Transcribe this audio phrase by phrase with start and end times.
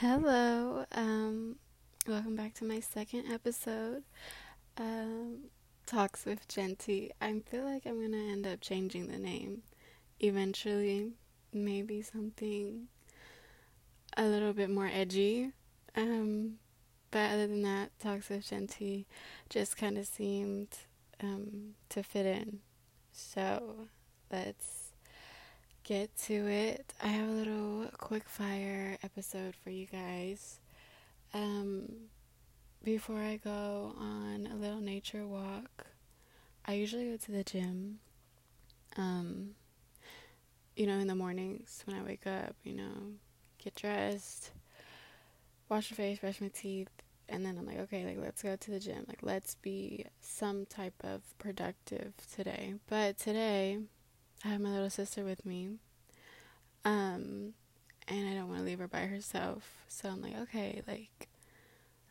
[0.00, 0.86] Hello.
[0.92, 1.56] Um,
[2.08, 4.02] welcome back to my second episode.
[4.78, 5.50] Um,
[5.84, 7.10] Talks with Genty.
[7.20, 9.60] I feel like I'm gonna end up changing the name
[10.18, 11.12] eventually.
[11.52, 12.88] Maybe something
[14.16, 15.52] a little bit more edgy.
[15.94, 16.54] Um,
[17.10, 19.06] but other than that, Talks with Genty
[19.50, 20.78] just kind of seemed
[21.22, 22.60] um, to fit in.
[23.12, 23.88] So
[24.32, 24.79] let's
[25.90, 26.94] get to it.
[27.02, 30.60] I have a little quick fire episode for you guys.
[31.34, 31.90] Um,
[32.84, 35.86] before I go on a little nature walk,
[36.64, 37.98] I usually go to the gym.
[38.96, 39.56] Um,
[40.76, 43.16] you know, in the mornings when I wake up, you know,
[43.58, 44.52] get dressed,
[45.68, 48.70] wash my face, brush my teeth, and then I'm like, okay, like let's go to
[48.70, 49.06] the gym.
[49.08, 52.74] Like let's be some type of productive today.
[52.88, 53.80] But today
[54.44, 55.78] I have my little sister with me.
[56.84, 57.54] Um
[58.08, 59.84] and I don't want to leave her by herself.
[59.88, 61.28] So I'm like, okay, like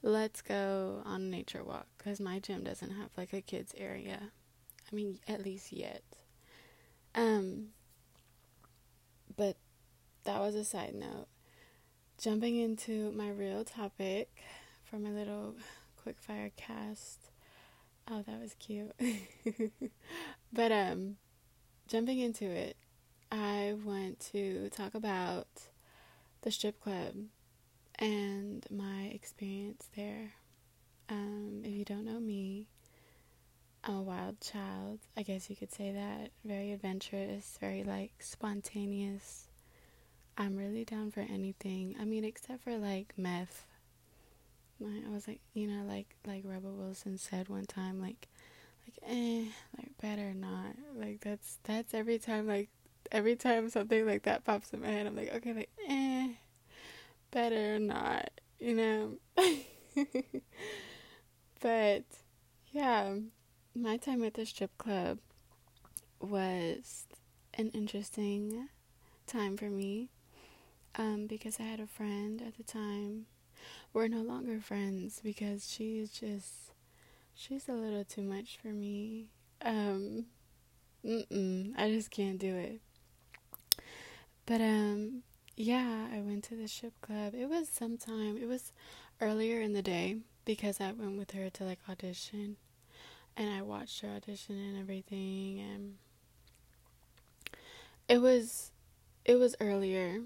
[0.02, 4.32] let's go on a nature walk cuz my gym doesn't have like a kids area.
[4.92, 6.04] I mean, at least yet.
[7.16, 7.70] Um
[9.36, 9.58] but
[10.24, 11.28] that was a side note.
[12.18, 14.30] Jumping into my real topic,
[14.84, 15.56] for my little
[15.96, 17.32] quick fire cast.
[18.10, 18.92] Oh, that was cute.
[20.54, 21.18] but um
[21.90, 22.78] jumping into it,
[23.32, 25.48] I want to talk about
[26.42, 27.16] the strip club
[27.98, 30.32] and my experience there.
[31.10, 32.68] Um, if you don't know me,
[33.84, 35.00] I'm a wild child.
[35.18, 36.32] I guess you could say that.
[36.46, 39.48] Very adventurous, very like spontaneous.
[40.38, 41.96] I'm really down for anything.
[42.00, 43.66] I mean, except for like meth
[44.82, 48.29] I was like, you know, like like Rebel Wilson said one time, like,
[48.90, 49.46] like eh,
[49.78, 50.76] like better not.
[50.96, 52.70] Like that's that's every time like
[53.12, 56.30] every time something like that pops in my head, I'm like, okay, like eh,
[57.32, 59.14] better not, you know.
[61.62, 62.04] but
[62.72, 63.16] yeah,
[63.76, 65.20] my time at the strip club
[66.20, 67.06] was
[67.54, 68.70] an interesting
[69.28, 70.10] time for me
[70.98, 73.28] um, because I had a friend at the time
[73.94, 76.72] we're no longer friends because she's just
[77.40, 79.30] she's a little too much for me.
[79.64, 80.26] Um
[81.06, 82.82] mm I just can't do it.
[84.46, 85.24] But um
[85.56, 87.34] yeah, I went to the strip club.
[87.34, 88.74] It was sometime it was
[89.22, 92.58] earlier in the day because I went with her to like audition
[93.38, 95.96] and I watched her audition and everything and
[98.10, 98.72] it was
[99.24, 100.22] it was earlier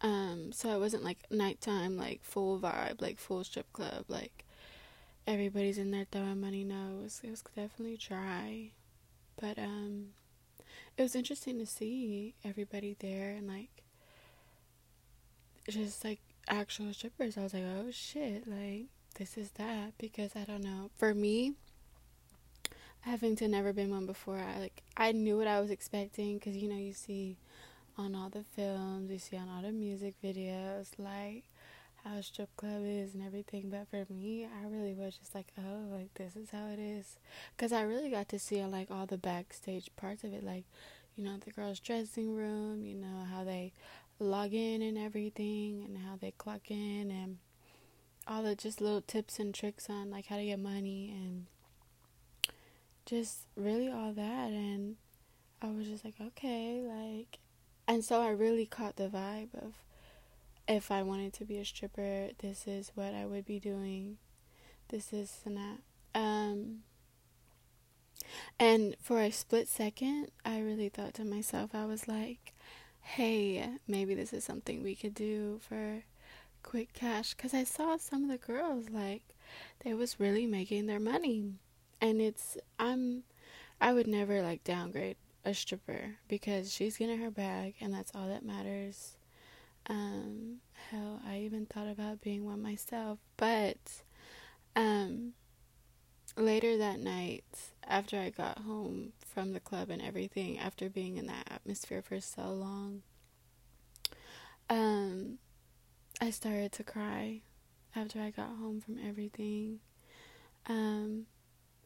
[0.00, 4.41] um, so it wasn't like nighttime, like full vibe, like full strip club, like
[5.26, 6.64] everybody's in there throwing money.
[6.64, 8.70] No, it was, it was definitely dry,
[9.40, 10.08] but um,
[10.96, 13.82] it was interesting to see everybody there and like
[15.68, 17.36] just like actual strippers.
[17.38, 18.86] I was like, oh shit, like
[19.18, 20.90] this is that because I don't know.
[20.96, 21.54] For me,
[23.00, 26.56] having to never been one before, I like I knew what I was expecting because
[26.56, 27.36] you know you see
[27.98, 31.44] on all the films, you see on all the music videos, like
[32.04, 33.70] how a strip club is and everything.
[33.70, 37.18] But for me, I really was just like, oh, like this is how it is.
[37.56, 40.64] Because I really got to see like all the backstage parts of it, like,
[41.16, 43.72] you know, the girls' dressing room, you know, how they
[44.18, 47.38] log in and everything, and how they clock in, and
[48.26, 51.46] all the just little tips and tricks on like how to get money and
[53.04, 54.50] just really all that.
[54.50, 54.96] And
[55.60, 57.38] I was just like, okay, like
[57.88, 59.74] and so I really caught the vibe of
[60.68, 64.18] if I wanted to be a stripper, this is what I would be doing.
[64.88, 65.78] This is and.
[66.14, 66.80] Um,
[68.58, 72.54] and for a split second, I really thought to myself, I was like,
[73.00, 76.04] hey, maybe this is something we could do for
[76.62, 77.34] quick cash.
[77.34, 79.22] Because I saw some of the girls, like,
[79.80, 81.54] they was really making their money.
[82.00, 83.24] And it's, I'm,
[83.80, 88.28] I would never, like, downgrade a stripper because she's getting her bag and that's all
[88.28, 89.16] that matters.
[89.88, 90.41] Um,
[91.52, 93.76] even thought about being one myself, but
[94.74, 95.32] um,
[96.36, 97.44] later that night,
[97.86, 102.20] after I got home from the club and everything, after being in that atmosphere for
[102.20, 103.02] so long,
[104.70, 105.38] um,
[106.20, 107.40] I started to cry
[107.94, 109.80] after I got home from everything.
[110.66, 111.26] Um,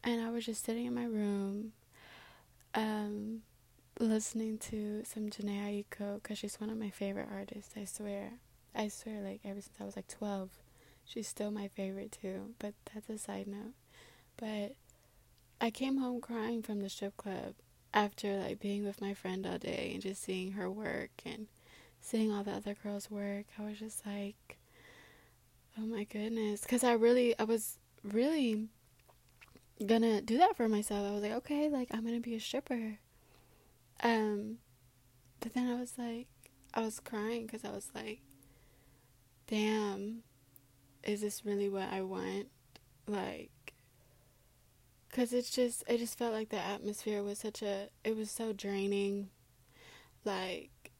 [0.03, 1.73] and I was just sitting in my room
[2.73, 3.41] um,
[3.99, 7.73] listening to some Jhené Aiko because she's one of my favorite artists.
[7.75, 8.33] I swear,
[8.77, 10.49] I swear, like ever since I was like twelve,
[11.03, 12.53] she's still my favorite too.
[12.59, 13.73] But that's a side note.
[14.37, 14.75] But
[15.59, 17.55] I came home crying from the strip club
[17.93, 21.47] after like being with my friend all day and just seeing her work and
[21.99, 23.45] seeing all the other girls work.
[23.57, 24.57] I was just like,
[25.79, 26.61] Oh my goodness.
[26.61, 28.67] Because I really, I was really
[29.85, 31.07] gonna do that for myself.
[31.07, 32.97] I was like, okay, like I'm gonna be a stripper.
[34.03, 34.57] Um,
[35.39, 36.27] but then I was like,
[36.73, 38.21] I was crying because I was like,
[39.47, 40.23] damn,
[41.03, 42.47] is this really what I want?
[43.07, 43.73] Like,
[45.09, 48.53] because it's just, it just felt like the atmosphere was such a, it was so
[48.53, 49.29] draining.
[50.25, 50.91] Like,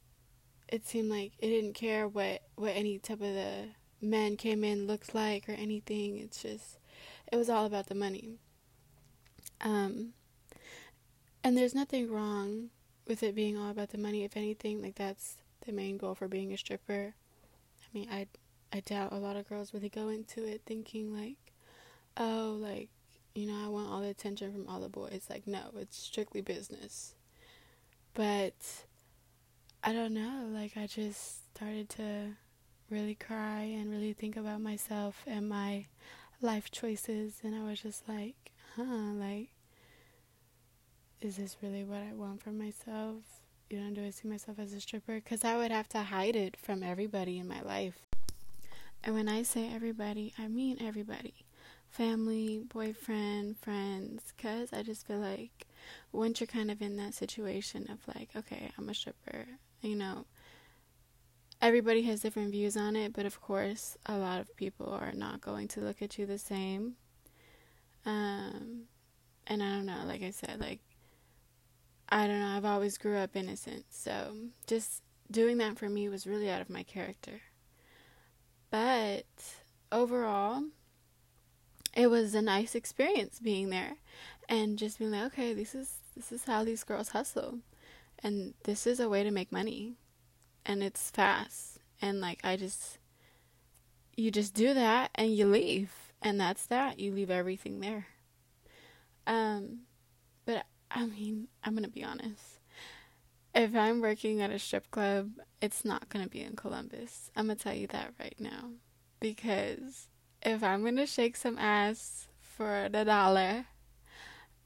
[0.70, 3.70] it seemed like it didn't care what, what any type of the
[4.02, 6.18] men came in looked like or anything.
[6.18, 6.80] It's just,
[7.32, 8.40] it was all about the money.
[9.62, 10.14] Um,
[11.44, 12.70] and there's nothing wrong
[13.08, 14.24] with it being all about the money.
[14.24, 15.36] If anything, like that's
[15.66, 17.16] the main goal for being a stripper.
[17.98, 18.28] I I
[18.74, 21.38] I doubt a lot of girls really go into it thinking like,
[22.18, 22.90] oh, like
[23.36, 25.28] you know, I want all the attention from all the boys.
[25.30, 27.14] Like, no, it's strictly business.
[28.16, 28.56] But
[29.84, 30.48] I don't know.
[30.52, 32.32] Like, I just started to
[32.90, 35.86] really cry and really think about myself and my
[36.42, 38.36] life choices, and I was just like,
[38.76, 38.84] huh,
[39.14, 39.50] like,
[41.22, 43.24] is this really what I want for myself?
[43.69, 45.16] You know, do I see myself as a stripper?
[45.16, 48.00] Because I would have to hide it from everybody in my life.
[49.04, 51.34] And when I say everybody, I mean everybody
[51.90, 54.34] family, boyfriend, friends.
[54.36, 55.68] Because I just feel like
[56.12, 59.46] once you're kind of in that situation of like, okay, I'm a stripper,
[59.81, 60.25] you know,
[61.62, 65.42] everybody has different views on it, but of course, a lot of people are not
[65.42, 66.96] going to look at you the same.
[68.06, 68.84] Um,
[69.48, 70.80] and I don't know, like I said, like
[72.09, 74.33] I don't know, I've always grew up innocent, so
[74.65, 77.42] just doing that for me was really out of my character.
[78.69, 79.25] But
[79.92, 80.63] overall,
[81.95, 83.95] it was a nice experience being there
[84.48, 87.59] and just being like, okay, this is this is how these girls hustle.
[88.24, 89.94] And this is a way to make money.
[90.65, 91.80] And it's fast.
[92.01, 92.98] And like I just
[94.15, 98.07] you just do that and you leave and that's that you leave everything there
[99.27, 99.81] um
[100.92, 102.60] i mean i'm gonna be honest.
[103.54, 105.31] If i'm working at a strip club
[105.62, 107.31] it's not gonna be in columbus.
[107.36, 108.72] I'm gonna tell you that right now.
[109.19, 110.07] Because
[110.42, 113.66] if i'm gonna shake some ass for the dollar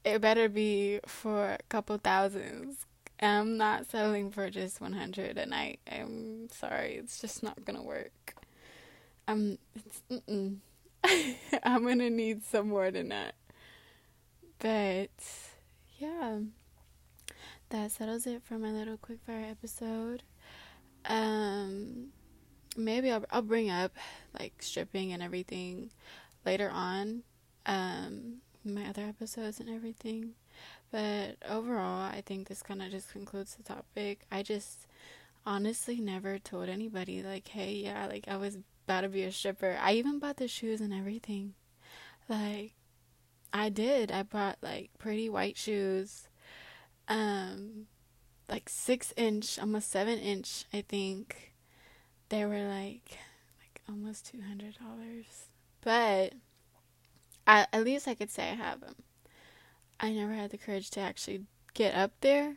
[0.04, 2.86] it better be for a couple thousands.
[3.20, 5.78] I'm not selling for just 100 a night.
[5.90, 8.34] I'm sorry it's just not gonna work.
[9.28, 10.02] I'm it's
[11.62, 13.34] I'm gonna need some more than that.
[14.58, 15.10] But
[16.02, 16.38] yeah,
[17.70, 20.24] that settles it for my little quickfire episode.
[21.04, 22.08] Um,
[22.76, 23.92] maybe I'll I'll bring up
[24.38, 25.90] like stripping and everything
[26.44, 27.22] later on.
[27.66, 30.32] Um, my other episodes and everything.
[30.90, 34.26] But overall, I think this kind of just concludes the topic.
[34.30, 34.86] I just
[35.46, 39.78] honestly never told anybody like, hey, yeah, like I was about to be a stripper.
[39.80, 41.54] I even bought the shoes and everything.
[42.28, 42.72] Like
[43.52, 44.10] I did.
[44.10, 46.28] I bought like pretty white shoes.
[47.08, 47.86] Um
[48.48, 51.52] like six inch, almost seven inch, I think.
[52.28, 53.18] They were like
[53.60, 55.46] like almost two hundred dollars.
[55.80, 56.34] But
[57.46, 58.94] I, at least I could say I have them.
[59.98, 61.44] I never had the courage to actually
[61.74, 62.56] get up there,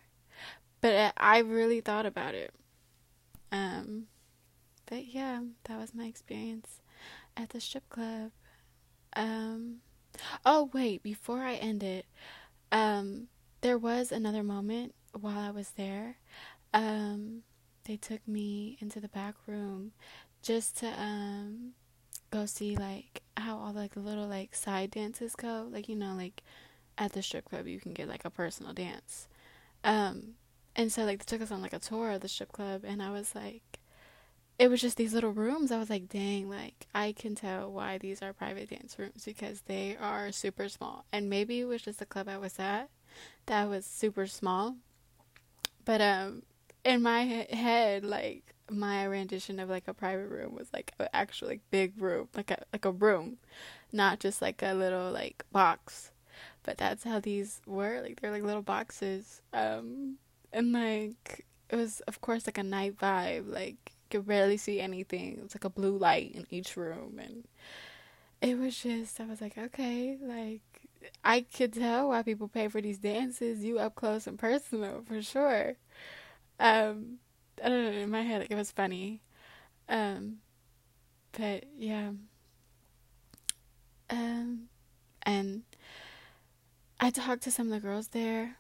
[0.82, 2.54] but I really thought about it.
[3.52, 4.08] Um,
[4.86, 6.82] but yeah, that was my experience
[7.38, 8.32] at the strip club.
[9.16, 9.78] Um,
[10.46, 12.06] oh wait, before I end it,
[12.72, 13.28] um,
[13.62, 16.18] there was another moment while I was there.
[16.74, 17.44] Um,
[17.86, 19.92] they took me into the back room
[20.42, 21.72] just to um
[22.32, 25.68] go see like how all like the little like side dances go.
[25.72, 26.44] Like you know, like
[26.98, 29.28] at the strip club you can get like a personal dance.
[29.84, 30.36] Um,
[30.76, 33.02] and so like they took us on like a tour of the strip club, and
[33.02, 33.80] I was like
[34.58, 35.72] it was just these little rooms.
[35.72, 39.62] I was like, dang, like I can tell why these are private dance rooms because
[39.62, 41.06] they are super small.
[41.12, 42.90] And maybe it was just the club I was at
[43.48, 44.78] that was super small.
[45.84, 46.44] But um
[46.84, 51.50] in my head like my rendition of like a private room was like an actual
[51.50, 53.38] like big room, like a like a room,
[53.92, 56.12] not just like a little like box.
[56.64, 58.02] But that's how these were.
[58.02, 59.42] Like they're like little boxes.
[59.54, 60.18] Um
[60.54, 65.40] and like it was of course like a night vibe, like could barely see anything.
[65.44, 67.46] It's like a blue light in each room and
[68.42, 70.62] it was just I was like, okay, like
[71.24, 75.22] I could tell why people pay for these dances, you up close and personal for
[75.22, 75.76] sure.
[76.60, 77.20] Um
[77.64, 79.22] I don't know, in my head like it was funny.
[79.90, 80.38] Um
[81.34, 82.12] but yeah.
[84.10, 84.70] Um
[85.24, 85.64] and
[87.00, 88.58] I talked to some of the girls there.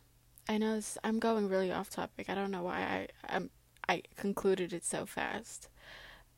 [0.47, 2.29] I know this, I'm going really off topic.
[2.29, 3.49] I don't know why I I'm
[3.87, 5.69] I concluded it so fast.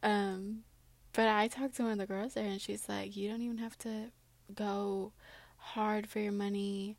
[0.03, 0.63] Um,
[1.13, 3.57] but I talked to one of the girls there, and she's like, you don't even
[3.57, 4.11] have to
[4.53, 5.11] go
[5.57, 6.97] hard for your money.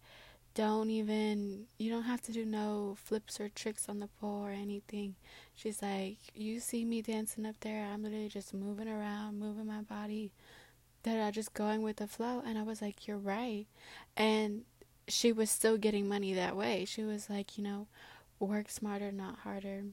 [0.55, 4.51] Don't even, you don't have to do no flips or tricks on the pole or
[4.51, 5.15] anything.
[5.55, 9.83] She's like, you see me dancing up there, I'm literally just moving around, moving my
[9.83, 10.33] body,
[11.05, 12.43] that are just going with the flow.
[12.45, 13.67] And I was like, you're right.
[14.17, 14.63] And
[15.07, 16.85] she was still getting money that way.
[16.85, 17.87] She was like, you know,
[18.41, 19.85] work smarter, not harder.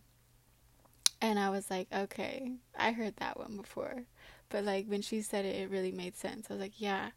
[1.26, 4.04] And I was like, okay, I heard that one before.
[4.50, 6.46] But like when she said it, it really made sense.
[6.48, 7.10] I was like, yeah,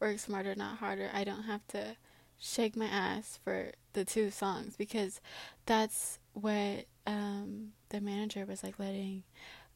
[0.00, 1.08] work smarter, not harder.
[1.14, 1.94] I don't have to
[2.36, 5.20] shake my ass for the two songs because
[5.66, 9.22] that's what um, the manager was like letting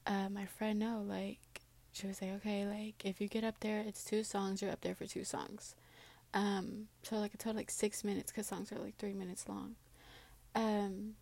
[0.09, 1.05] uh, my friend know.
[1.07, 1.39] Like,
[1.93, 4.81] she was like, okay, like if you get up there, it's two songs, you're up
[4.81, 5.77] there for two songs.
[6.35, 9.77] Um, so like a total like six minutes because songs are like three minutes long.
[10.57, 11.15] Um,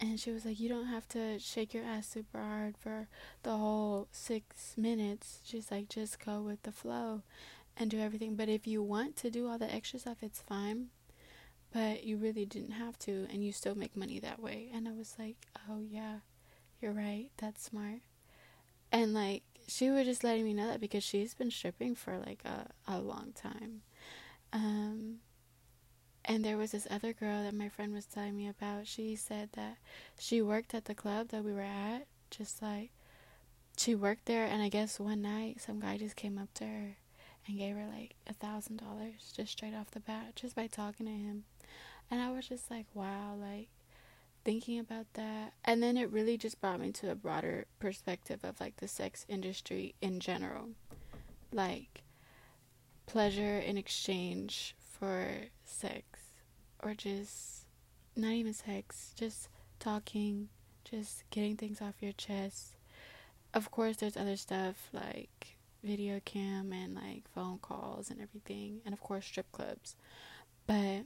[0.00, 3.08] and she was like, You don't have to shake your ass super hard for
[3.42, 5.40] the whole six minutes.
[5.44, 7.22] She's like, Just go with the flow
[7.76, 8.36] and do everything.
[8.36, 10.88] But if you want to do all the extra stuff, it's fine.
[11.72, 14.70] But you really didn't have to, and you still make money that way.
[14.72, 15.36] And I was like,
[15.68, 16.18] Oh, yeah,
[16.80, 17.30] you're right.
[17.38, 18.00] That's smart.
[18.92, 22.42] And like, she was just letting me know that because she's been stripping for like
[22.44, 23.82] a, a long time.
[24.52, 25.16] Um,
[26.26, 28.86] and there was this other girl that my friend was telling me about.
[28.86, 29.76] She said that
[30.18, 32.90] she worked at the club that we were at, just like
[33.76, 34.44] she worked there.
[34.44, 36.96] And I guess one night some guy just came up to her
[37.46, 41.06] and gave her like a thousand dollars just straight off the bat, just by talking
[41.06, 41.44] to him.
[42.10, 43.68] And I was just like, wow, like
[44.44, 45.52] thinking about that.
[45.64, 49.24] And then it really just brought me to a broader perspective of like the sex
[49.28, 50.70] industry in general.
[51.52, 52.02] Like
[53.06, 55.28] pleasure in exchange for
[55.64, 56.15] sex
[56.86, 57.64] or just
[58.14, 59.48] not even sex, just
[59.80, 60.48] talking,
[60.84, 62.76] just getting things off your chest.
[63.52, 68.92] Of course, there's other stuff like video cam and like phone calls and everything, and
[68.92, 69.96] of course, strip clubs.
[70.66, 71.02] But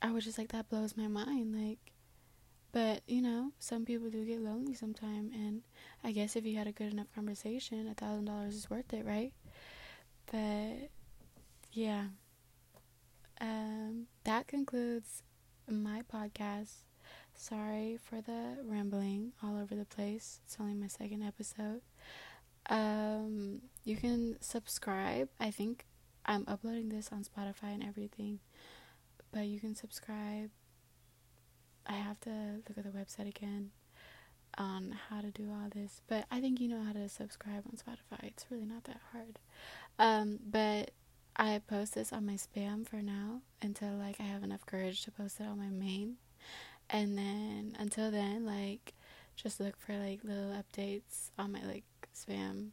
[0.00, 1.56] I was just like, that blows my mind.
[1.56, 1.92] Like,
[2.70, 5.62] but you know, some people do get lonely sometime, and
[6.04, 9.04] I guess if you had a good enough conversation, a thousand dollars is worth it,
[9.04, 9.32] right?
[10.30, 10.90] But
[11.72, 12.04] yeah.
[13.40, 15.22] Um, that concludes
[15.68, 16.72] my podcast.
[17.34, 20.40] Sorry for the rambling all over the place.
[20.44, 21.82] It's only my second episode.
[22.68, 25.28] Um, you can subscribe.
[25.38, 25.86] I think
[26.26, 28.40] I'm uploading this on Spotify and everything,
[29.32, 30.50] but you can subscribe.
[31.86, 33.70] I have to look at the website again
[34.58, 37.76] on how to do all this, but I think you know how to subscribe on
[37.76, 38.24] Spotify.
[38.24, 39.38] It's really not that hard.
[39.98, 40.90] Um, but
[41.38, 45.12] I post this on my spam for now until like I have enough courage to
[45.12, 46.16] post it on my main.
[46.90, 48.94] And then until then, like
[49.36, 52.70] just look for like little updates on my like spam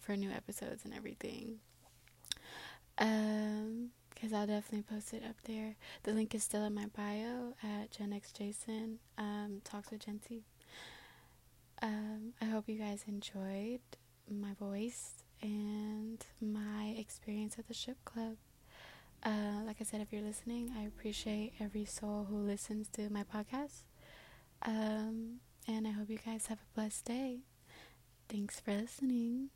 [0.00, 1.58] for new episodes and everything.
[2.98, 5.76] Um, because I'll definitely post it up there.
[6.04, 8.98] The link is still in my bio at Gen X Jason.
[9.18, 10.44] Um, talks with Genty.
[11.80, 13.80] Um, I hope you guys enjoyed
[14.30, 18.36] my voice and my experience at the ship club.
[19.24, 23.22] Uh, like I said, if you're listening, I appreciate every soul who listens to my
[23.24, 23.82] podcast.
[24.62, 27.40] Um, and I hope you guys have a blessed day.
[28.28, 29.50] Thanks for listening.